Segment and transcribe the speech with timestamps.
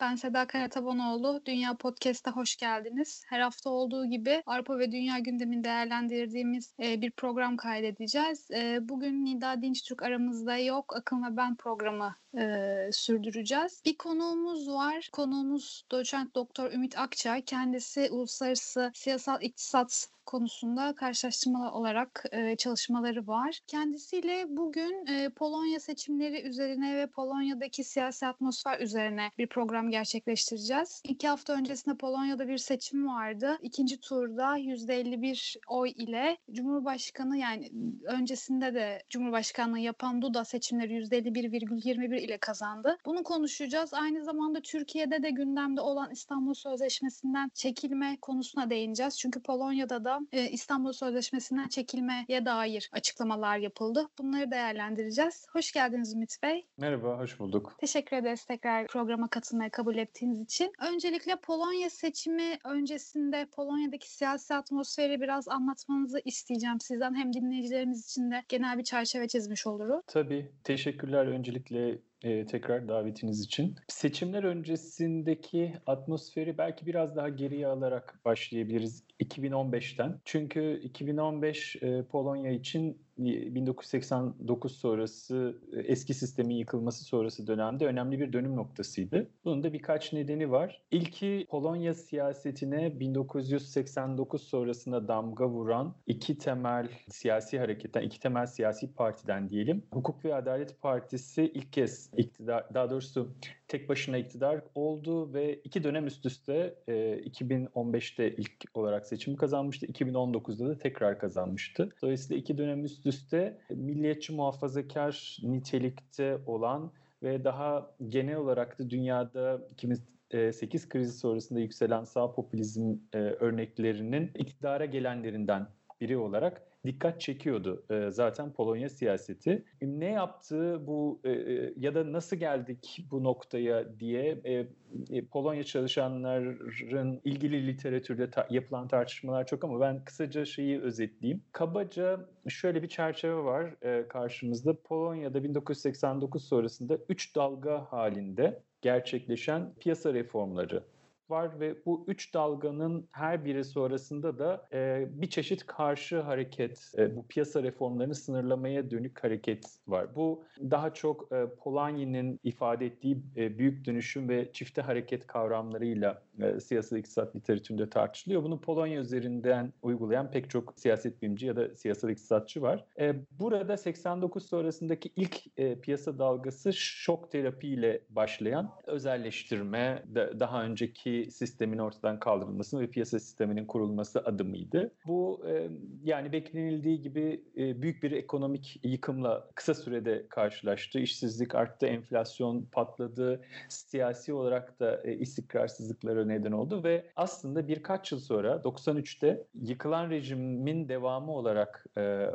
[0.00, 1.42] Ben Seda Karatabanoğlu.
[1.46, 3.22] Dünya Podcast'a hoş geldiniz.
[3.28, 8.50] Her hafta olduğu gibi Avrupa ve Dünya gündemini değerlendirdiğimiz e, bir program kaydedeceğiz.
[8.50, 10.96] E, bugün Nida Dinçtürk aramızda yok.
[10.96, 13.82] Akın ve ben programı e, sürdüreceğiz.
[13.84, 15.08] Bir konuğumuz var.
[15.12, 17.42] Konuğumuz doçent doktor Ümit Akçay.
[17.42, 23.60] Kendisi uluslararası siyasal iktisat konusunda karşılaştırmalı olarak e, çalışmaları var.
[23.66, 31.02] Kendisiyle bugün e, Polonya seçimleri üzerine ve Polonya'daki siyasi atmosfer üzerine bir program gerçekleştireceğiz.
[31.04, 33.58] İki hafta öncesinde Polonya'da bir seçim vardı.
[33.62, 37.70] İkinci turda %51 oy ile Cumhurbaşkanı yani
[38.04, 42.96] öncesinde de Cumhurbaşkanlığı yapan Duda seçimleri %51,21 ile kazandı.
[43.06, 43.94] Bunu konuşacağız.
[43.94, 49.18] Aynı zamanda Türkiye'de de gündemde olan İstanbul Sözleşmesi'nden çekilme konusuna değineceğiz.
[49.18, 54.08] Çünkü Polonya'da da e, İstanbul Sözleşmesi'nden çekilmeye dair açıklamalar yapıldı.
[54.18, 55.46] Bunları değerlendireceğiz.
[55.52, 56.66] Hoş geldiniz Ümit Bey.
[56.78, 57.76] Merhaba, hoş bulduk.
[57.78, 60.72] Teşekkür ederiz tekrar programa katılmaya kabul ettiğiniz için.
[60.92, 67.14] Öncelikle Polonya seçimi öncesinde Polonya'daki siyasi atmosferi biraz anlatmanızı isteyeceğim sizden.
[67.14, 70.00] Hem dinleyicilerimiz için de genel bir çerçeve çizmiş oluruz.
[70.06, 73.76] Tabii, teşekkürler öncelikle e, tekrar davetiniz için.
[73.88, 80.20] Seçimler öncesindeki atmosferi belki biraz daha geriye alarak başlayabiliriz 2015'ten.
[80.24, 88.32] Çünkü 2015 e, Polonya için 1989 sonrası e, eski sistemin yıkılması sonrası dönemde önemli bir
[88.32, 89.30] dönüm noktasıydı.
[89.44, 90.82] Bunun da birkaç nedeni var.
[90.90, 99.50] İlki Polonya siyasetine 1989 sonrasında damga vuran iki temel siyasi hareketten, iki temel siyasi partiden
[99.50, 99.82] diyelim.
[99.92, 103.34] Hukuk ve Adalet Partisi ilk kez iktidar, daha doğrusu
[103.74, 109.86] tek başına iktidar oldu ve iki dönem üst üste e, 2015'te ilk olarak seçimi kazanmıştı.
[109.86, 111.88] 2019'da da tekrar kazanmıştı.
[112.02, 116.92] Dolayısıyla iki dönem üst üste milliyetçi muhafazakar nitelikte olan
[117.22, 124.84] ve daha genel olarak da dünyada 2008 krizi sonrasında yükselen sağ popülizm e, örneklerinin iktidara
[124.84, 125.66] gelenlerinden
[126.00, 129.64] biri olarak dikkat çekiyordu e, zaten Polonya siyaseti.
[129.82, 131.30] Ne yaptı bu e,
[131.76, 134.66] ya da nasıl geldik bu noktaya diye e,
[135.10, 141.42] e, Polonya çalışanların ilgili literatürde ta- yapılan tartışmalar çok ama ben kısaca şeyi özetleyeyim.
[141.52, 144.74] Kabaca şöyle bir çerçeve var e, karşımızda.
[144.84, 150.82] Polonya'da 1989 sonrasında 3 dalga halinde gerçekleşen piyasa reformları
[151.30, 157.16] var ve bu üç dalganın her biri sonrasında da e, bir çeşit karşı hareket, e,
[157.16, 160.16] bu piyasa reformlarını sınırlamaya dönük hareket var.
[160.16, 166.60] Bu daha çok e, Polanyi'nin ifade ettiği e, büyük dönüşüm ve çifte hareket kavramlarıyla e,
[166.60, 168.42] siyasal iktisat literatüründe tartışılıyor.
[168.42, 172.84] Bunu Polonya üzerinden uygulayan pek çok siyaset bilimci ya da siyasal iktisatçı var.
[173.00, 180.64] E, burada 89 sonrasındaki ilk e, piyasa dalgası şok terapi ile başlayan özelleştirme, de, daha
[180.64, 184.90] önceki sistemin ortadan kaldırılması ve piyasa sisteminin kurulması adımıydı.
[185.06, 185.68] Bu e,
[186.04, 190.98] yani beklenildiği gibi e, büyük bir ekonomik yıkımla kısa sürede karşılaştı.
[190.98, 198.18] İşsizlik arttı, enflasyon patladı, siyasi olarak da e, istikrarsızlıklara neden oldu ve aslında birkaç yıl
[198.18, 201.86] sonra 93'te yıkılan rejimin devamı olarak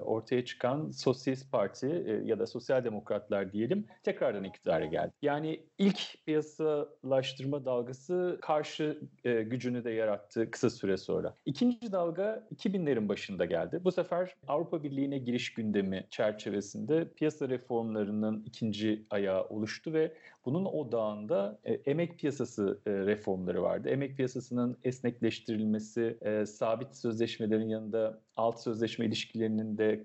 [0.01, 5.11] ortaya çıkan Sosyalist Parti ya da Sosyal Demokratlar diyelim tekrardan iktidara geldi.
[5.21, 8.68] Yani ilk piyasalaştırma dalgası karşı
[9.23, 11.35] e, gücünü de yarattı kısa süre sonra.
[11.45, 13.81] İkinci dalga 2000'lerin başında geldi.
[13.83, 20.13] Bu sefer Avrupa Birliği'ne giriş gündemi çerçevesinde piyasa reformlarının ikinci ayağı oluştu ve
[20.45, 23.89] bunun odağında e, emek piyasası e, reformları vardı.
[23.89, 30.03] Emek piyasasının esnekleştirilmesi, e, sabit sözleşmelerin yanında alt sözleşme ilişkilerinin de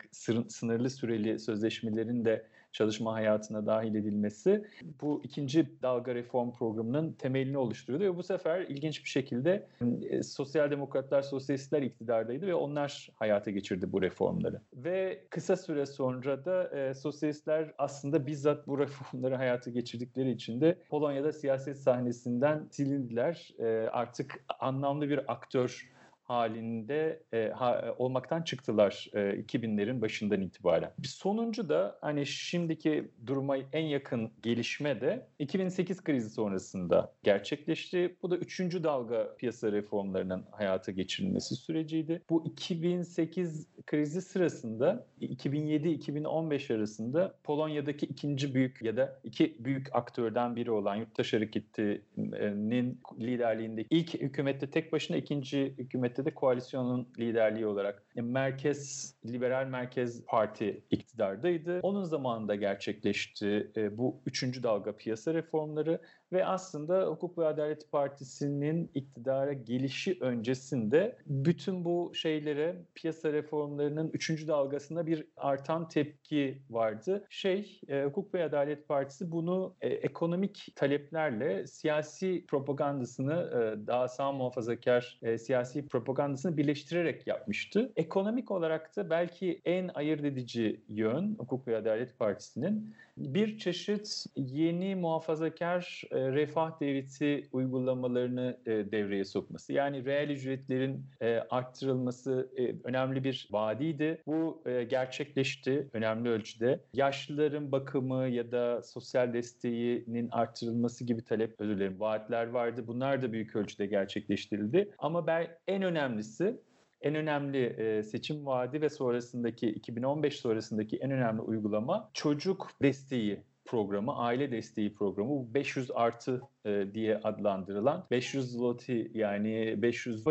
[0.49, 4.65] sınırlı süreli sözleşmelerin de çalışma hayatına dahil edilmesi
[5.01, 9.67] bu ikinci dalga reform programının temelini oluşturuyordu ve bu sefer ilginç bir şekilde
[10.11, 14.61] e, sosyal demokratlar, sosyalistler iktidardaydı ve onlar hayata geçirdi bu reformları.
[14.75, 20.79] Ve kısa süre sonra da e, sosyalistler aslında bizzat bu reformları hayata geçirdikleri için de
[20.89, 23.55] Polonya'da siyaset sahnesinden silindiler.
[23.59, 25.94] E, artık anlamlı bir aktör
[26.25, 30.93] halinde e, ha, olmaktan çıktılar e, 2000'lerin başından itibaren.
[30.99, 38.17] Bir sonuncu da hani şimdiki duruma en yakın gelişme de 2008 krizi sonrasında gerçekleşti.
[38.23, 42.23] Bu da üçüncü dalga piyasa reformlarının hayata geçirilmesi süreciydi.
[42.31, 50.71] Bu 2008 krizi sırasında 2007-2015 arasında Polonya'daki ikinci büyük ya da iki büyük aktörden biri
[50.71, 55.75] olan Yurttaş Hareketi'nin liderliğindeki ilk hükümette tek başına ikinci
[56.15, 61.81] hükümette de koalisyonun liderliği olarak merkez liberal merkez parti iktidardaydı.
[61.83, 66.01] Onun zamanında gerçekleşti e, bu üçüncü dalga piyasa reformları
[66.35, 74.49] ve aslında Hukuk ve Adalet Partisi'nin iktidara gelişi öncesinde bütün bu şeylere piyasa reformlarının üçüncü
[74.49, 77.27] dalgasında bir artan tepki vardı.
[77.31, 84.33] Şey, e, Hukuk ve Adalet Partisi bunu e, ekonomik taleplerle siyasi propagandasını e, daha sağ
[84.33, 87.93] muhafazakar e, siyasi propagandasını birleştirerek yapmıştı.
[87.97, 94.95] Ekonomik olarak da belki en ayırt edici yön Hukuk ve Adalet Partisi'nin bir çeşit yeni
[94.97, 99.73] muhafazakar e, refah devleti uygulamalarını e, devreye sokması.
[99.73, 104.23] Yani reel ücretlerin e, arttırılması e, önemli bir vaadiydi.
[104.27, 106.81] Bu e, gerçekleşti önemli ölçüde.
[106.95, 112.85] Yaşlıların bakımı ya da sosyal desteğinin arttırılması gibi talep, özür dilerim, vaatler vardı.
[112.87, 114.91] Bunlar da büyük ölçüde gerçekleştirildi.
[114.99, 116.57] Ama ben en önemlisi
[117.05, 124.17] en önemli e, seçim vaadi ve sonrasındaki 2015 sonrasındaki en önemli uygulama çocuk desteği programı,
[124.17, 125.29] aile desteği programı.
[125.31, 130.25] Bu 500 artı e, diye adlandırılan 500 zloty yani 500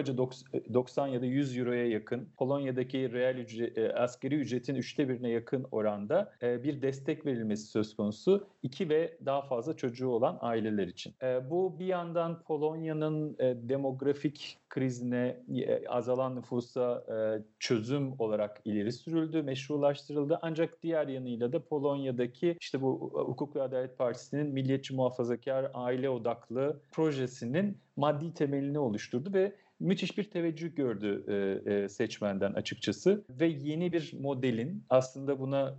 [0.73, 5.65] 90 ya da 100 euroya yakın Polonya'daki reel ücret, e, askeri ücretin üçte birine yakın
[5.71, 8.47] oranda e, bir destek verilmesi söz konusu.
[8.63, 11.13] iki ve daha fazla çocuğu olan aileler için.
[11.23, 17.15] E, bu bir yandan Polonya'nın e, demografik krizine, e, azalan nüfusa e,
[17.59, 20.39] çözüm olarak ileri sürüldü, meşrulaştırıldı.
[20.41, 26.81] Ancak diğer yanıyla da Polonya'daki işte bu Hukuk ve Adalet Partisi'nin milliyetçi muhafazakar aile odaklı
[26.91, 33.23] projesinin maddi temelini oluşturdu ve müthiş bir teveccüh gördü e, e, seçmenden açıkçası.
[33.29, 35.77] Ve yeni bir modelin aslında buna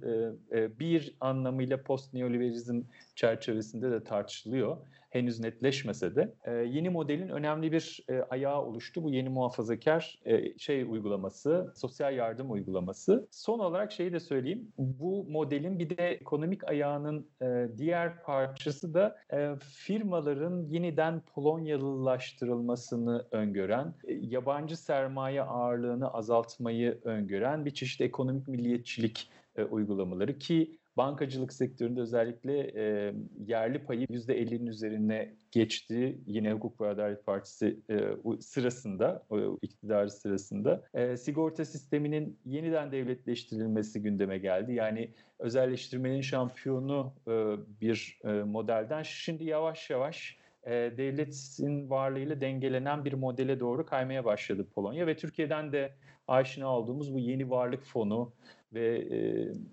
[0.53, 2.83] e, e, bir anlamıyla post neoliberalizm
[3.15, 4.77] çerçevesinde de tartışılıyor
[5.15, 9.03] henüz netleşmese de e, yeni modelin önemli bir e, ayağı oluştu.
[9.05, 13.29] Bu yeni muhafazakar e, şey uygulaması, sosyal yardım uygulaması.
[13.31, 14.73] Son olarak şeyi de söyleyeyim.
[14.79, 23.95] Bu modelin bir de ekonomik ayağının e, diğer parçası da e, firmaların yeniden Polonyalılaştırılmasını öngören,
[24.05, 32.01] e, yabancı sermaye ağırlığını azaltmayı öngören bir çeşit ekonomik milliyetçilik e, uygulamaları ki bankacılık sektöründe
[32.01, 33.15] özellikle e,
[33.47, 36.19] yerli payı %50'nin üzerine geçti.
[36.27, 38.01] Yine Hukuk ve Adalet Partisi e,
[38.41, 40.85] sırasında, o iktidarı sırasında.
[40.95, 44.75] E, sigorta sisteminin yeniden devletleştirilmesi gündeme geldi.
[44.75, 47.33] Yani özelleştirmenin şampiyonu e,
[47.81, 55.07] bir e, modelden şimdi yavaş yavaş devletin varlığıyla dengelenen bir modele doğru kaymaya başladı Polonya
[55.07, 55.93] ve Türkiye'den de
[56.29, 58.33] aşina olduğumuz bu yeni varlık fonu
[58.75, 58.97] ve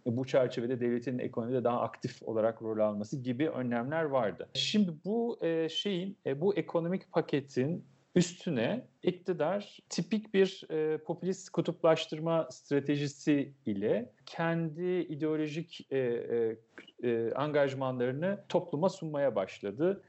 [0.06, 4.50] e, bu çerçevede devletin ekonomide daha aktif olarak rol alması gibi önlemler vardı.
[4.54, 12.48] Şimdi bu e, şeyin, e, bu ekonomik paketin üstüne iktidar tipik bir e, popülist kutuplaştırma
[12.52, 16.58] stratejisi ile kendi ideolojik e, e,
[17.04, 20.02] e, angajmanlarını topluma sunmaya başladı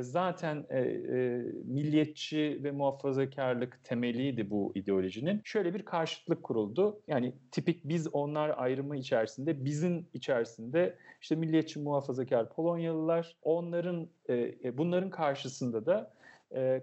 [0.00, 0.66] zaten
[1.64, 5.40] milliyetçi ve muhafazakarlık temeliydi bu ideolojinin.
[5.44, 7.00] Şöyle bir karşıtlık kuruldu.
[7.08, 15.10] Yani tipik biz onlar ayrımı içerisinde, bizim içerisinde işte milliyetçi muhafazakar Polonyalılar, onların e, bunların
[15.10, 16.12] karşısında da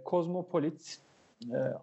[0.04, 0.98] kozmopolit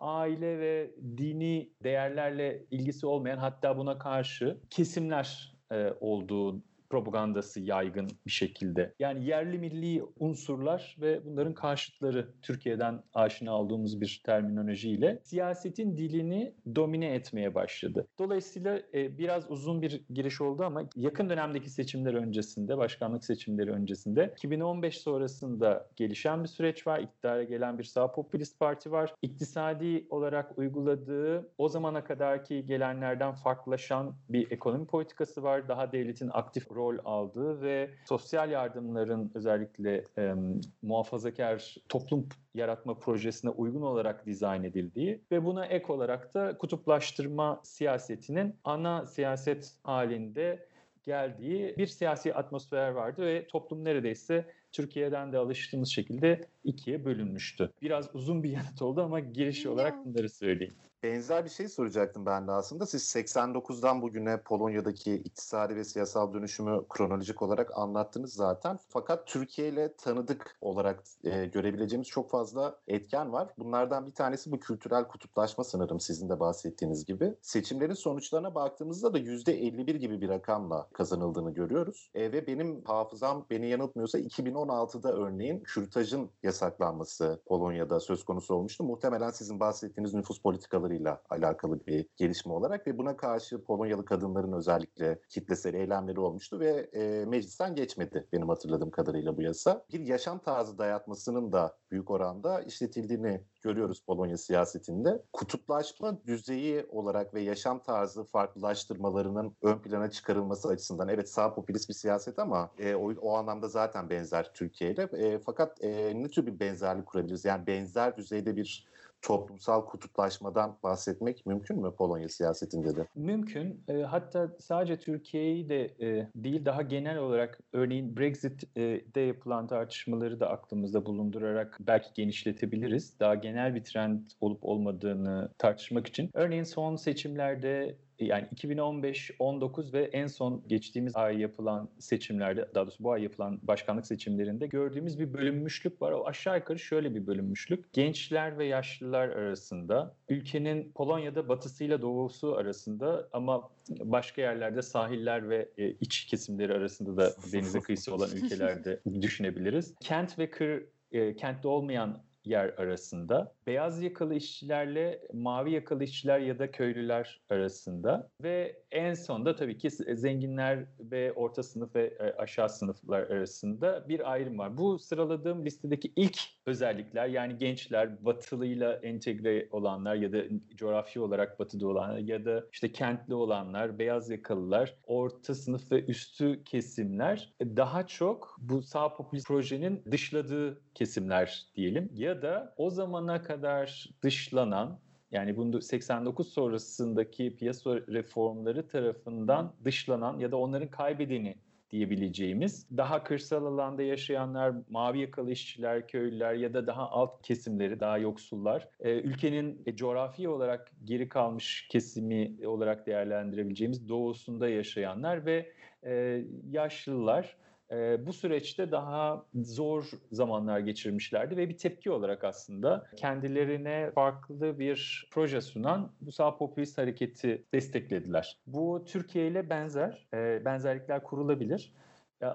[0.00, 5.54] aile ve dini değerlerle ilgisi olmayan hatta buna karşı kesimler
[6.00, 8.94] olduğu propagandası yaygın bir şekilde.
[8.98, 17.14] Yani yerli milli unsurlar ve bunların karşıtları Türkiye'den aşina olduğumuz bir terminolojiyle siyasetin dilini domine
[17.14, 18.08] etmeye başladı.
[18.18, 24.34] Dolayısıyla e, biraz uzun bir giriş oldu ama yakın dönemdeki seçimler öncesinde, başkanlık seçimleri öncesinde
[24.36, 26.98] 2015 sonrasında gelişen bir süreç var.
[27.00, 29.14] İktidara gelen bir sağ popülist parti var.
[29.22, 35.68] İktisadi olarak uyguladığı o zamana kadarki gelenlerden farklılaşan bir ekonomi politikası var.
[35.68, 40.34] Daha devletin aktif rol aldığı ve sosyal yardımların özellikle e,
[40.82, 48.56] muhafazakar toplum yaratma projesine uygun olarak dizayn edildiği ve buna ek olarak da kutuplaştırma siyasetinin
[48.64, 50.66] ana siyaset halinde
[51.02, 57.72] geldiği bir siyasi atmosfer vardı ve toplum neredeyse Türkiye'den de alıştığımız şekilde ikiye bölünmüştü.
[57.82, 60.74] Biraz uzun bir yanıt oldu ama giriş olarak bunları söyleyeyim.
[61.02, 62.86] Benzer bir şey soracaktım ben de aslında.
[62.86, 68.78] Siz 89'dan bugüne Polonya'daki iktisadi ve siyasal dönüşümü kronolojik olarak anlattınız zaten.
[68.88, 73.48] Fakat Türkiye ile tanıdık olarak e, görebileceğimiz çok fazla etken var.
[73.58, 77.34] Bunlardan bir tanesi bu kültürel kutuplaşma sanırım sizin de bahsettiğiniz gibi.
[77.42, 82.10] Seçimlerin sonuçlarına baktığımızda da %51 gibi bir rakamla kazanıldığını görüyoruz.
[82.14, 88.84] E, ve benim hafızam beni yanıltmıyorsa 2016'da örneğin kürtajın yasaklanması Polonya'da söz konusu olmuştu.
[88.84, 94.52] Muhtemelen sizin bahsettiğiniz nüfus politikaları politikalarıyla alakalı bir gelişme olarak ve buna karşı Polonyalı kadınların
[94.52, 99.84] özellikle kitlesel eylemleri olmuştu ve e, meclisten geçmedi benim hatırladığım kadarıyla bu yasa.
[99.92, 105.22] Bir yaşam tarzı dayatmasının da büyük oranda işletildiğini görüyoruz Polonya siyasetinde.
[105.32, 111.94] Kutuplaşma düzeyi olarak ve yaşam tarzı farklılaştırmalarının ön plana çıkarılması açısından evet sağ popülist bir
[111.94, 115.02] siyaset ama e, o, o anlamda zaten benzer Türkiye ile.
[115.02, 117.44] E, fakat e, ne tür bir benzerlik kurabiliriz?
[117.44, 118.90] Yani benzer düzeyde bir
[119.22, 123.06] toplumsal kutuplaşmadan bahsetmek mümkün mü Polonya siyasetinde de?
[123.14, 123.84] Mümkün.
[123.88, 130.50] E, hatta sadece Türkiye'yi de e, değil daha genel olarak örneğin Brexit'de yapılan tartışmaları da
[130.50, 133.20] aklımızda bulundurarak belki genişletebiliriz.
[133.20, 136.30] Daha genel bir trend olup olmadığını tartışmak için.
[136.34, 143.04] Örneğin son seçimlerde yani 2015, 19 ve en son geçtiğimiz ay yapılan seçimlerde, daha doğrusu
[143.04, 146.12] bu ay yapılan başkanlık seçimlerinde gördüğümüz bir bölünmüşlük var.
[146.12, 147.92] O aşağı yukarı şöyle bir bölünmüşlük.
[147.92, 155.90] Gençler ve yaşlılar arasında, ülkenin Polonya'da batısıyla doğusu arasında ama başka yerlerde sahiller ve e,
[155.90, 159.94] iç kesimleri arasında da denize kıyısı olan ülkelerde düşünebiliriz.
[160.00, 166.58] Kent ve kır e, kentte olmayan yer arasında, beyaz yakalı işçilerle mavi yakalı işçiler ya
[166.58, 168.30] da köylüler arasında.
[168.42, 174.32] Ve en sonda tabii ki zenginler ve orta sınıf ve e, aşağı sınıflar arasında bir
[174.32, 174.78] ayrım var.
[174.78, 180.42] Bu sıraladığım listedeki ilk özellikler yani gençler, batılıyla entegre olanlar ya da
[180.74, 186.64] coğrafi olarak batıda olanlar ya da işte kentli olanlar, beyaz yakalılar, orta sınıf ve üstü
[186.64, 192.10] kesimler daha çok bu sağ popülist projenin dışladığı kesimler diyelim.
[192.14, 200.50] Ya da o zamana kadar dışlanan yani bunu 89 sonrasındaki piyasa reformları tarafından dışlanan ya
[200.50, 201.56] da onların kaybedeni
[201.90, 208.18] diyebileceğimiz daha kırsal alanda yaşayanlar, mavi yakalı işçiler, köylüler ya da daha alt kesimleri, daha
[208.18, 215.72] yoksullar, e, ülkenin e, coğrafi olarak geri kalmış kesimi olarak değerlendirebileceğimiz doğusunda yaşayanlar ve
[216.04, 217.56] e, yaşlılar
[217.92, 225.28] e, bu süreçte daha zor zamanlar geçirmişlerdi ve bir tepki olarak aslında kendilerine farklı bir
[225.30, 228.58] proje sunan bu sağ popülist hareketi desteklediler.
[228.66, 231.92] Bu Türkiye ile benzer, e, benzerlikler kurulabilir.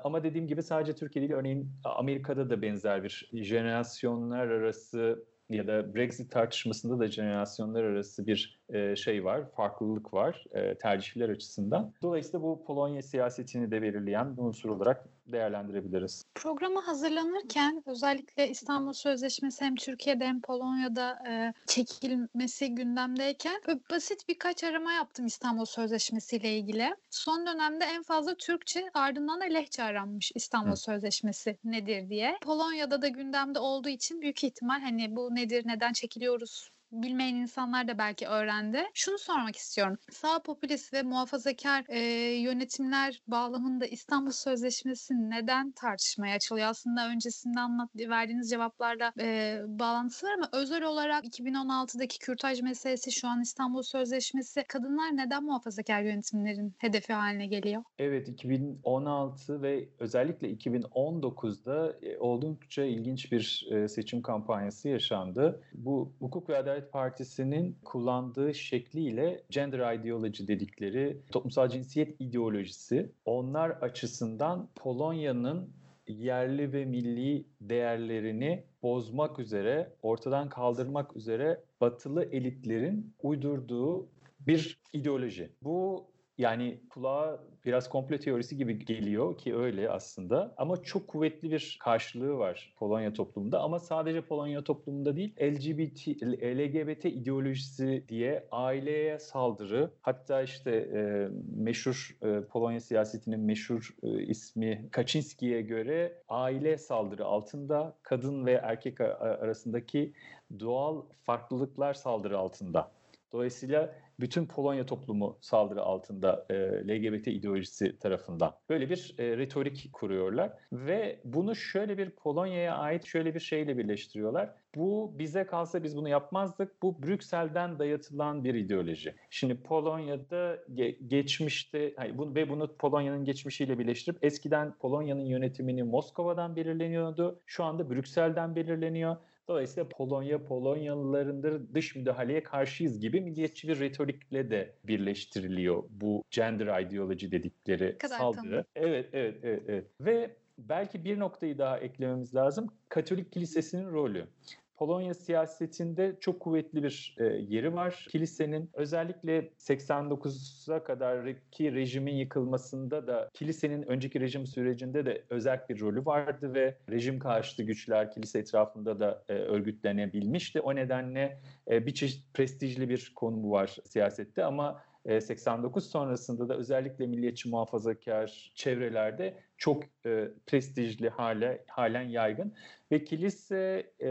[0.04, 5.96] Ama dediğim gibi sadece Türkiye değil, örneğin Amerika'da da benzer bir jenerasyonlar arası ya da
[5.96, 11.94] Brexit tartışmasında da jenerasyonlar arası bir e, şey var, farklılık var e, tercihler açısından.
[12.02, 16.24] Dolayısıyla bu Polonya siyasetini de belirleyen bir unsur olarak değerlendirebiliriz.
[16.36, 24.92] Programa hazırlanırken özellikle İstanbul Sözleşmesi hem Türkiye'de hem Polonya'da e, çekilmesi gündemdeyken basit birkaç arama
[24.92, 26.96] yaptım İstanbul Sözleşmesi ile ilgili.
[27.10, 30.76] Son dönemde en fazla Türkçe ardından da lehçe aranmış İstanbul Hı.
[30.76, 32.38] Sözleşmesi nedir diye.
[32.42, 37.98] Polonya'da da gündemde olduğu için büyük ihtimal hani bu nedir, neden çekiliyoruz bilmeyen insanlar da
[37.98, 38.84] belki öğrendi.
[38.94, 39.98] Şunu sormak istiyorum.
[40.12, 42.00] Sağ popülist ve muhafazakar e,
[42.42, 46.68] yönetimler bağlamında İstanbul Sözleşmesi neden tartışmaya açılıyor?
[46.68, 53.28] Aslında öncesinde anlat verdiğiniz cevaplarla e, bağlantısı var ama özel olarak 2016'daki kürtaj meselesi şu
[53.28, 57.84] an İstanbul Sözleşmesi kadınlar neden muhafazakar yönetimlerin hedefi haline geliyor?
[58.00, 65.62] Evet 2016 ve özellikle 2019'da e, oldukça ilginç bir e, seçim kampanyası yaşandı.
[65.74, 74.70] Bu hukuk ve adalet Partisi'nin kullandığı şekliyle gender ideology dedikleri toplumsal cinsiyet ideolojisi onlar açısından
[74.76, 75.70] Polonya'nın
[76.08, 84.08] yerli ve milli değerlerini bozmak üzere, ortadan kaldırmak üzere batılı elitlerin uydurduğu
[84.40, 85.50] bir ideoloji.
[85.62, 90.54] Bu yani kulağa biraz komplo teorisi gibi geliyor ki öyle aslında.
[90.58, 93.60] Ama çok kuvvetli bir karşılığı var Polonya toplumunda.
[93.60, 96.08] Ama sadece Polonya toplumunda değil LGBT,
[96.44, 99.92] LGBT ideolojisi diye aileye saldırı.
[100.02, 107.98] Hatta işte e, meşhur e, Polonya siyasetinin meşhur e, ismi Kaczynski'ye göre aile saldırı altında
[108.04, 110.14] kadın ve erkek arasındaki
[110.60, 112.95] doğal farklılıklar saldırı altında
[113.34, 116.56] Dolayısıyla bütün Polonya toplumu saldırı altında e,
[116.88, 118.54] LGBT ideolojisi tarafından.
[118.70, 124.54] Böyle bir e, retorik kuruyorlar ve bunu şöyle bir Polonya'ya ait şöyle bir şeyle birleştiriyorlar.
[124.76, 126.82] Bu bize kalsa biz bunu yapmazdık.
[126.84, 129.16] Bu Brüksel'den dayatılan bir ideoloji.
[129.30, 136.56] Şimdi Polonya'da ge- geçmişte hayır, bu, ve bunu Polonya'nın geçmişiyle birleştirip eskiden Polonya'nın yönetimini Moskova'dan
[136.56, 137.42] belirleniyordu.
[137.46, 139.18] Şu anda Brüksel'den belirleniyor.
[139.48, 147.32] Dolayısıyla Polonya, Polonyalılarındır dış müdahaleye karşıyız gibi milliyetçi bir retorikle de birleştiriliyor bu gender ideoloji
[147.32, 148.42] dedikleri kadar saldırı.
[148.42, 148.68] tanıdık.
[148.76, 149.88] Evet, evet, evet, evet.
[150.02, 152.68] Ve belki bir noktayı daha eklememiz lazım.
[152.90, 154.28] Katolik kilisesinin rolü.
[154.78, 158.08] Polonya siyasetinde çok kuvvetli bir e, yeri var.
[158.10, 166.06] Kilisenin özellikle 89'a kadarki rejimin yıkılmasında da kilisenin önceki rejim sürecinde de özel bir rolü
[166.06, 170.62] vardı ve rejim karşıtı güçler kilise etrafında da e, örgütlenebilmişti.
[170.62, 171.42] O nedenle
[171.72, 177.50] e, bir çeşit prestijli bir konumu var siyasette ama e, 89 sonrasında da özellikle milliyetçi
[177.50, 182.54] muhafazakar çevrelerde çok e, prestijli hale halen yaygın
[182.92, 184.10] ve kilise e,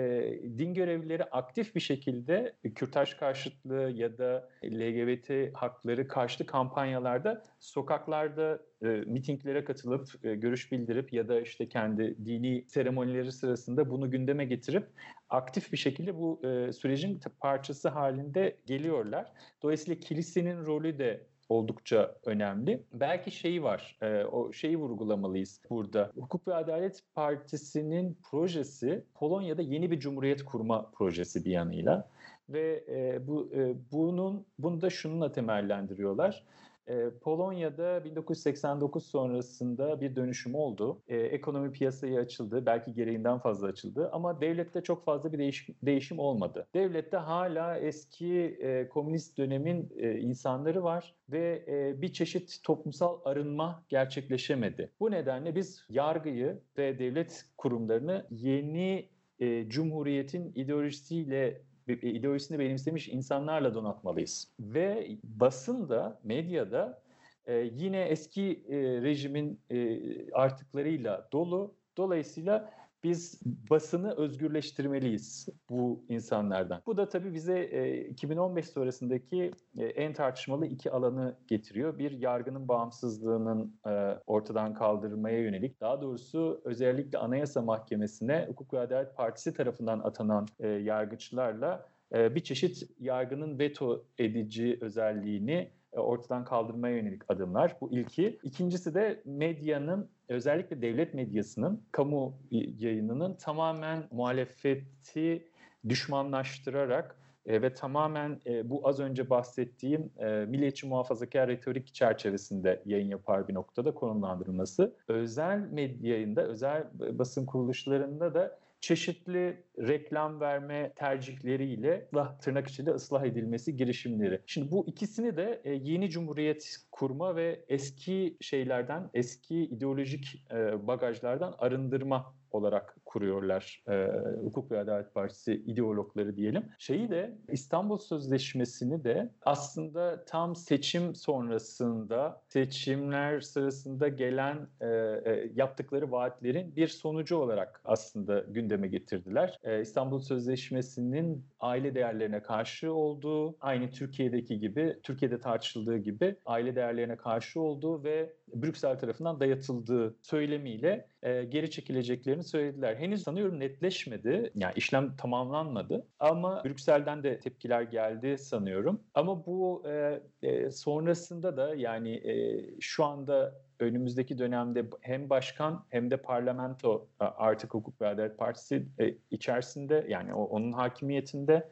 [0.59, 8.87] din görevlileri aktif bir şekilde kürtaj karşıtlığı ya da LGBT hakları karşıtı kampanyalarda sokaklarda e,
[8.87, 14.87] mitinglere katılıp e, görüş bildirip ya da işte kendi dini seremonileri sırasında bunu gündeme getirip
[15.29, 19.33] aktif bir şekilde bu e, sürecin parçası halinde geliyorlar.
[19.63, 22.83] Dolayısıyla kilisenin rolü de oldukça önemli.
[22.93, 26.11] Belki şeyi var, e, o şeyi vurgulamalıyız burada.
[26.19, 32.09] Hukuk ve Adalet Partisi'nin projesi Polonya'da yeni bir cumhuriyet kurma projesi bir yanıyla
[32.49, 36.45] ve e, bu e, bunun bunu da şununla temellendiriyorlar.
[36.89, 41.03] E, Polonya'da 1989 sonrasında bir dönüşüm oldu.
[41.09, 42.67] E, ekonomi piyasaya açıldı.
[42.67, 44.11] Belki gereğinden fazla açıldı.
[44.13, 46.67] Ama devlette çok fazla bir değiş, değişim olmadı.
[46.75, 53.85] Devlette hala eski e, komünist dönemin e, insanları var ve e, bir çeşit toplumsal arınma
[53.89, 54.91] gerçekleşemedi.
[55.01, 64.53] Bu nedenle biz yargıyı ve devlet kurumlarını yeni e, cumhuriyetin ideolojisiyle ideolojisini benimsemiş insanlarla donatmalıyız.
[64.61, 67.03] Ve basında, medyada
[67.47, 70.01] e, yine eski e, rejimin e,
[70.33, 71.75] artıklarıyla dolu.
[71.97, 72.71] Dolayısıyla
[73.05, 76.83] biz basını özgürleştirmeliyiz bu insanlardan.
[76.87, 81.99] Bu da tabii bize e, 2015 sonrasındaki e, en tartışmalı iki alanı getiriyor.
[81.99, 83.91] Bir yargının bağımsızlığının e,
[84.27, 90.69] ortadan kaldırmaya yönelik, daha doğrusu özellikle Anayasa Mahkemesi'ne Hukuk ve Adalet Partisi tarafından atanan e,
[90.69, 97.77] yargıçlarla e, bir çeşit yargının veto edici özelliğini e, ortadan kaldırmaya yönelik adımlar.
[97.81, 98.39] Bu ilki.
[98.43, 102.35] İkincisi de medyanın özellikle devlet medyasının, kamu
[102.79, 105.49] yayınının tamamen muhalefeti
[105.89, 113.09] düşmanlaştırarak e, ve tamamen e, bu az önce bahsettiğim e, milliyetçi muhafazakar retorik çerçevesinde yayın
[113.09, 114.95] yapar bir noktada konumlandırılması.
[115.09, 122.09] Özel medyayında, özel basın kuruluşlarında da çeşitli reklam verme tercihleriyle
[122.43, 124.41] tırnak içinde ıslah edilmesi girişimleri.
[124.47, 131.55] Şimdi bu ikisini de e, yeni cumhuriyet kurma ve eski şeylerden, eski ideolojik e, bagajlardan
[131.59, 134.07] arındırma olarak kuruyorlar e,
[134.43, 136.65] Hukuk ve Adalet Partisi ideologları diyelim.
[136.79, 146.13] Şeyi de İstanbul Sözleşmesi'ni de aslında tam seçim sonrasında seçimler sırasında gelen e, e, yaptıkları
[146.13, 149.59] vaatlerin bir sonucu olarak aslında gündeme getirdiler.
[149.63, 157.17] E, İstanbul Sözleşmesi'nin aile değerlerine karşı olduğu, aynı Türkiye'deki gibi, Türkiye'de tartışıldığı gibi aile değerlerine
[157.17, 162.94] karşı olduğu ve Brüksel tarafından dayatıldığı söylemiyle e, geri çekileceklerini söylediler.
[162.99, 164.51] Henüz sanıyorum netleşmedi.
[164.55, 166.07] Yani işlem tamamlanmadı.
[166.21, 169.01] Ama Brüksel'den de tepkiler geldi sanıyorum.
[169.15, 176.11] Ama bu e, e, sonrasında da yani e, şu anda önümüzdeki dönemde hem başkan hem
[176.11, 181.69] de parlamento artık Hukuk ve Adalet Partisi e, içerisinde yani onun hakimiyetinde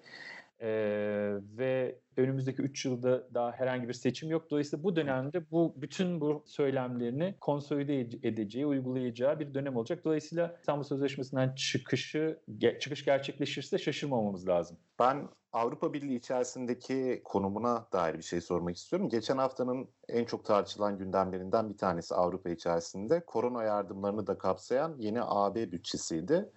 [0.63, 0.69] e,
[1.59, 4.51] ve önümüzdeki 3 yılda daha herhangi bir seçim yok.
[4.51, 10.05] Dolayısıyla bu dönemde bu bütün bu söylemlerini konsolide edeceği, uygulayacağı bir dönem olacak.
[10.05, 12.39] Dolayısıyla İstanbul Sözleşmesi'nden çıkışı
[12.81, 14.77] çıkış gerçekleşirse şaşırmamamız lazım.
[14.99, 19.09] Ben Avrupa Birliği içerisindeki konumuna dair bir şey sormak istiyorum.
[19.09, 25.19] Geçen haftanın en çok tartışılan gündemlerinden bir tanesi Avrupa içerisinde korona yardımlarını da kapsayan yeni
[25.23, 26.51] AB bütçesiydi.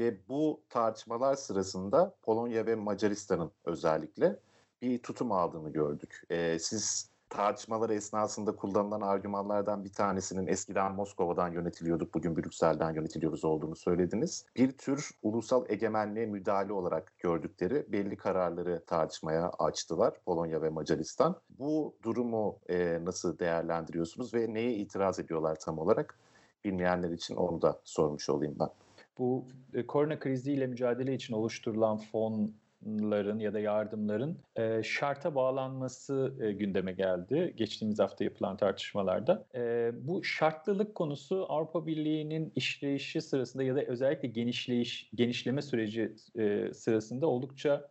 [0.00, 4.36] Ve bu tartışmalar sırasında Polonya ve Macaristan'ın özellikle
[4.82, 6.22] bir tutum aldığını gördük.
[6.30, 13.76] Ee, siz tartışmalar esnasında kullanılan argümanlardan bir tanesinin eskiden Moskova'dan yönetiliyorduk, bugün Brüksel'den yönetiliyoruz olduğunu
[13.76, 14.46] söylediniz.
[14.56, 21.36] Bir tür ulusal egemenliğe müdahale olarak gördükleri belli kararları tartışmaya açtılar Polonya ve Macaristan.
[21.58, 26.18] Bu durumu e, nasıl değerlendiriyorsunuz ve neye itiraz ediyorlar tam olarak?
[26.64, 28.68] Bilmeyenler için onu da sormuş olayım ben.
[29.18, 32.54] Bu e, korona kriziyle mücadele için oluşturulan fon
[32.86, 39.46] yardımların ya da yardımların e, şarta bağlanması e, gündeme geldi geçtiğimiz hafta yapılan tartışmalarda.
[39.54, 46.74] E, bu şartlılık konusu Avrupa Birliği'nin işleyişi sırasında ya da özellikle genişleyiş genişleme süreci e,
[46.74, 47.90] sırasında oldukça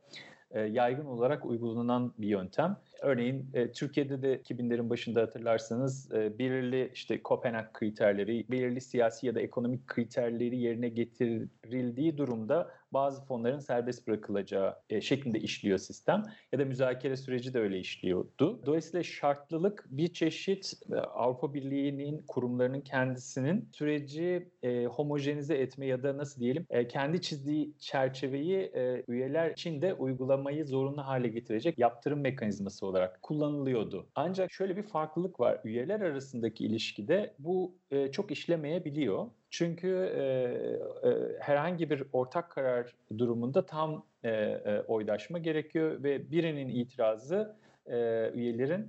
[0.51, 2.77] e, yaygın olarak uygulanan bir yöntem.
[3.01, 9.35] Örneğin e, Türkiye'de de 2000'lerin başında hatırlarsanız e, belirli işte Kopenhag kriterleri, belirli siyasi ya
[9.35, 16.59] da ekonomik kriterleri yerine getirildiği durumda bazı fonların serbest bırakılacağı e, şeklinde işliyor sistem ya
[16.59, 18.61] da müzakere süreci de öyle işliyordu.
[18.65, 26.17] Dolayısıyla şartlılık bir çeşit e, Avrupa Birliği'nin kurumlarının kendisinin süreci e, homojenize etme ya da
[26.17, 32.21] nasıl diyelim e, kendi çizdiği çerçeveyi e, üyeler için de uygulamayı zorunlu hale getirecek yaptırım
[32.21, 34.09] mekanizması olarak kullanılıyordu.
[34.15, 35.61] Ancak şöyle bir farklılık var.
[35.63, 39.25] Üyeler arasındaki ilişkide bu e, çok işlemeyebiliyor.
[39.49, 46.67] Çünkü e, e, herhangi bir ortak karar durumunda tam e, e, oydaşma gerekiyor ve birinin
[46.67, 48.87] itirazı e, üyelerin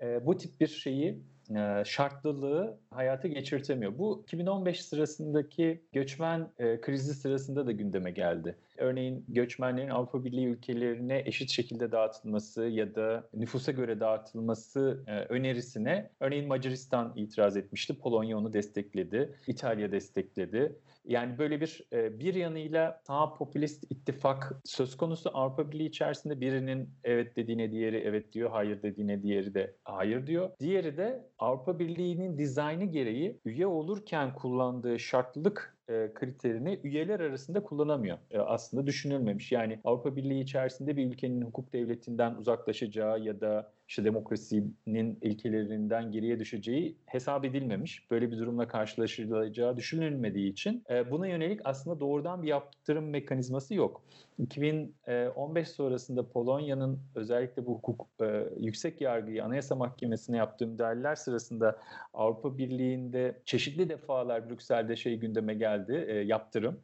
[0.00, 1.22] e, bu tip bir şeyi
[1.56, 3.98] e, şartlılığı hayata geçirtemiyor.
[3.98, 8.56] Bu 2015 sırasındaki göçmen e, krizi sırasında da gündeme geldi.
[8.78, 16.10] Örneğin göçmenlerin Avrupa Birliği ülkelerine eşit şekilde dağıtılması ya da nüfusa göre dağıtılması e, önerisine
[16.20, 17.98] örneğin Macaristan itiraz etmişti.
[17.98, 19.34] Polonya onu destekledi.
[19.46, 20.76] İtalya destekledi.
[21.04, 26.90] Yani böyle bir e, bir yanıyla sağ popülist ittifak söz konusu Avrupa Birliği içerisinde birinin
[27.04, 30.50] evet dediğine diğeri evet diyor, hayır dediğine diğeri de hayır diyor.
[30.60, 38.18] Diğeri de Avrupa Birliği'nin dizaynı gereği üye olurken kullandığı şartlılık e, kriterini üyeler arasında kullanamıyor.
[38.30, 39.52] E, aslında düşünülmemiş.
[39.52, 46.40] Yani Avrupa Birliği içerisinde bir ülkenin hukuk devletinden uzaklaşacağı ya da işte demokrasinin ilkelerinden geriye
[46.40, 48.10] düşeceği hesap edilmemiş.
[48.10, 54.02] Böyle bir durumla karşılaşılacağı düşünülmediği için e, buna yönelik aslında doğrudan bir yaptırım mekanizması yok.
[54.38, 61.78] 2015 sonrasında Polonya'nın özellikle bu hukuk e, yüksek yargıyı Anayasa Mahkemesi'ne yaptığı müdahaleler sırasında
[62.14, 66.80] Avrupa Birliği'nde çeşitli defalar Brüksel'de şey gündeme geldi, e, yaptırım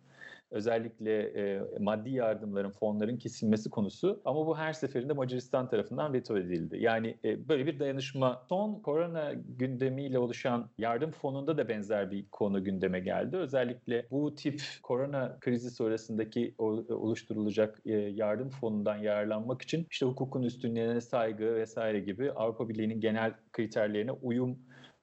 [0.53, 6.77] özellikle e, maddi yardımların, fonların kesilmesi konusu ama bu her seferinde Macaristan tarafından veto edildi.
[6.81, 8.43] Yani e, böyle bir dayanışma.
[8.49, 13.37] Son korona gündemiyle oluşan yardım fonunda da benzer bir konu gündeme geldi.
[13.37, 21.01] Özellikle bu tip korona krizi sonrasındaki oluşturulacak e, yardım fonundan yararlanmak için işte hukukun üstünlüğüne
[21.01, 24.59] saygı vesaire gibi Avrupa Birliği'nin genel kriterlerine uyum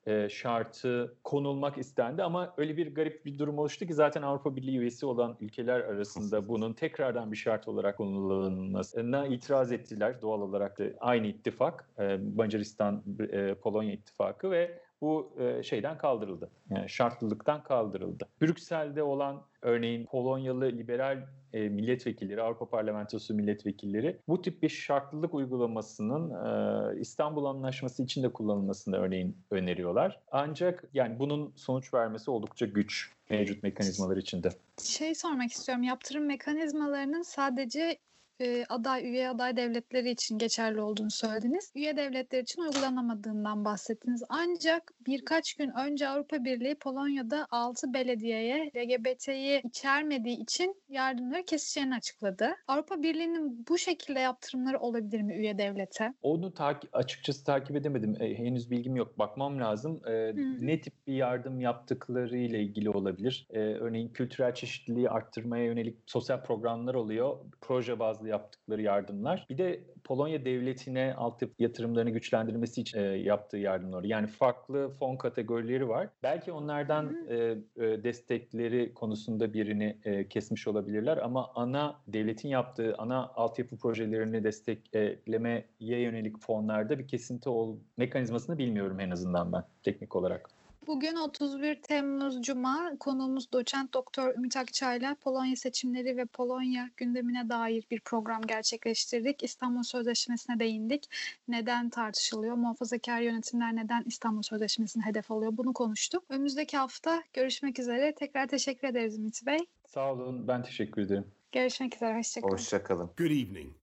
[0.05, 2.23] e, şartı konulmak istendi.
[2.23, 6.47] Ama öyle bir garip bir durum oluştu ki zaten Avrupa Birliği üyesi olan ülkeler arasında
[6.47, 10.21] bunun tekrardan bir şart olarak konulmasına itiraz ettiler.
[10.21, 16.49] Doğal olarak da aynı ittifak e, Macaristan e, Polonya ittifakı ve bu e, şeyden kaldırıldı.
[16.69, 18.27] Yani şartlılıktan kaldırıldı.
[18.41, 26.29] Brüksel'de olan örneğin Polonyalı liberal e, milletvekilleri, Avrupa Parlamentosu milletvekilleri bu tip bir şartlılık uygulamasının
[26.29, 30.19] e, İstanbul Anlaşması için de kullanılmasını örneğin öneriyorlar.
[30.31, 34.49] Ancak yani bunun sonuç vermesi oldukça güç mevcut mekanizmalar içinde.
[34.83, 35.83] Şey sormak istiyorum.
[35.83, 37.97] Yaptırım mekanizmalarının sadece
[38.39, 41.71] e, aday, üye aday devletleri için geçerli olduğunu söylediniz.
[41.75, 44.23] Üye devletler için uygulanamadığından bahsettiniz.
[44.29, 52.49] Ancak birkaç gün önce Avrupa Birliği Polonya'da 6 belediyeye LGBT'yi içermediği için yardımları keseceğini açıkladı.
[52.67, 56.13] Avrupa Birliği'nin bu şekilde yaptırımları olabilir mi üye devlete?
[56.21, 58.15] Onu takip, açıkçası takip edemedim.
[58.19, 59.19] E, henüz bilgim yok.
[59.19, 60.01] Bakmam lazım.
[60.07, 63.47] E, ne tip bir yardım yaptıkları ile ilgili olabilir.
[63.49, 67.37] E, örneğin kültürel çeşitliliği arttırmaya yönelik sosyal programlar oluyor.
[67.61, 69.45] Proje bazlı yaptıkları yardımlar.
[69.49, 74.03] Bir de Polonya devletine altyapı yatırımlarını güçlendirmesi için e, yaptığı yardımlar.
[74.03, 76.09] Yani farklı fon kategorileri var.
[76.23, 77.55] Belki onlardan e, e,
[78.03, 86.39] destekleri konusunda birini e, kesmiş olabilirler ama ana devletin yaptığı ana altyapı projelerini desteklemeye yönelik
[86.39, 90.58] fonlarda bir kesinti ol mekanizmasını bilmiyorum en azından ben teknik olarak.
[90.89, 97.85] Bugün 31 Temmuz Cuma konuğumuz doçent doktor Ümit Akçay'la Polonya seçimleri ve Polonya gündemine dair
[97.91, 99.43] bir program gerçekleştirdik.
[99.43, 101.09] İstanbul Sözleşmesi'ne değindik.
[101.47, 102.55] Neden tartışılıyor?
[102.55, 105.51] Muhafazakar yönetimler neden İstanbul Sözleşmesi'ni hedef alıyor?
[105.57, 106.23] Bunu konuştuk.
[106.29, 108.15] Önümüzdeki hafta görüşmek üzere.
[108.15, 109.59] Tekrar teşekkür ederiz Ümit Bey.
[109.87, 110.47] Sağ olun.
[110.47, 111.27] Ben teşekkür ederim.
[111.51, 112.17] Görüşmek üzere.
[112.17, 112.53] Hoşçakalın.
[112.53, 113.09] Hoşçakalın.
[113.17, 113.73] Good evening.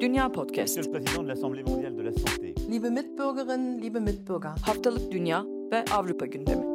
[0.00, 0.78] Dünya Podcast.
[2.70, 4.50] Liebe Mitbürgerinnen, liebe Mitbürger.
[4.66, 6.71] Haftalık Dünya ve Avrupa gündemi.